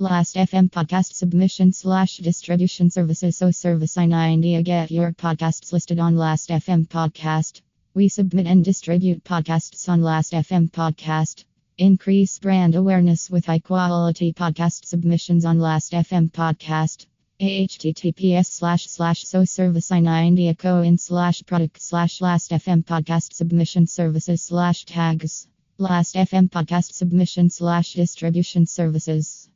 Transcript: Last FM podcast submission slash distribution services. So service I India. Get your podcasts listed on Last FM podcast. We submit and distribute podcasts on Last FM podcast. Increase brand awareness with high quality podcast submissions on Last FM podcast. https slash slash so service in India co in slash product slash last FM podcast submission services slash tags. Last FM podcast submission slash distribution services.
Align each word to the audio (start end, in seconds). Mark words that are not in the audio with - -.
Last 0.00 0.36
FM 0.36 0.70
podcast 0.70 1.14
submission 1.14 1.72
slash 1.72 2.18
distribution 2.18 2.88
services. 2.88 3.36
So 3.36 3.50
service 3.50 3.98
I 3.98 4.04
India. 4.04 4.62
Get 4.62 4.92
your 4.92 5.10
podcasts 5.10 5.72
listed 5.72 5.98
on 5.98 6.16
Last 6.16 6.50
FM 6.50 6.86
podcast. 6.86 7.62
We 7.94 8.08
submit 8.08 8.46
and 8.46 8.64
distribute 8.64 9.24
podcasts 9.24 9.88
on 9.88 10.00
Last 10.00 10.34
FM 10.34 10.70
podcast. 10.70 11.44
Increase 11.78 12.38
brand 12.38 12.76
awareness 12.76 13.28
with 13.28 13.46
high 13.46 13.58
quality 13.58 14.32
podcast 14.32 14.84
submissions 14.84 15.44
on 15.44 15.58
Last 15.58 15.90
FM 15.92 16.30
podcast. 16.30 17.06
https 17.40 18.46
slash 18.46 18.86
slash 18.86 19.24
so 19.24 19.44
service 19.44 19.90
in 19.90 20.06
India 20.06 20.54
co 20.54 20.82
in 20.82 20.96
slash 20.96 21.44
product 21.44 21.82
slash 21.82 22.20
last 22.20 22.52
FM 22.52 22.84
podcast 22.84 23.32
submission 23.32 23.88
services 23.88 24.42
slash 24.42 24.84
tags. 24.84 25.48
Last 25.76 26.14
FM 26.14 26.50
podcast 26.50 26.92
submission 26.92 27.50
slash 27.50 27.94
distribution 27.94 28.64
services. 28.66 29.46